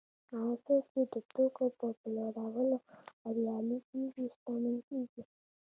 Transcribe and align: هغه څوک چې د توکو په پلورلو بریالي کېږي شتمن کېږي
هغه 0.33 0.51
څوک 0.65 0.83
چې 0.93 1.01
د 1.13 1.15
توکو 1.31 1.65
په 1.79 1.87
پلورلو 1.99 2.77
بریالي 3.21 3.79
کېږي 3.89 4.25
شتمن 4.35 4.75
کېږي 4.87 5.23